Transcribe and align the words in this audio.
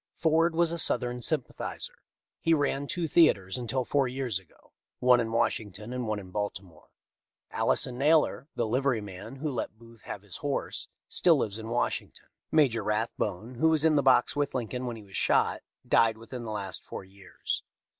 Ford 0.15 0.55
was 0.55 0.71
a 0.71 0.79
Southern 0.79 1.21
sympathizer. 1.21 1.93
He 2.39 2.55
ran 2.55 2.87
two 2.87 3.07
theatres 3.07 3.55
until 3.55 3.85
four 3.85 4.07
years 4.07 4.39
ago, 4.39 4.71
one 4.97 5.19
in 5.19 5.31
Washington 5.31 5.93
and 5.93 6.07
one 6.07 6.17
in 6.17 6.31
Baltimore. 6.31 6.87
Alison 7.51 7.99
Naylor, 7.99 8.47
'the 8.55 8.65
livery 8.65 8.99
man 9.01 9.35
who 9.35 9.51
let 9.51 9.77
Booth 9.77 10.01
have 10.05 10.23
his 10.23 10.37
horse, 10.37 10.87
still 11.07 11.35
lives 11.37 11.59
in 11.59 11.69
Washington. 11.69 12.29
Major 12.51 12.83
Rathbone, 12.83 13.59
who 13.59 13.69
was 13.69 13.85
in 13.85 13.95
the 13.95 14.01
box 14.01 14.35
with 14.35 14.55
Lincoln 14.55 14.87
when 14.87 14.95
he 14.95 15.03
was 15.03 15.15
shot, 15.15 15.61
died 15.87 16.17
within 16.17 16.45
the 16.45 16.51
last 16.51 16.83
four 16.83 17.03
years. 17.03 17.61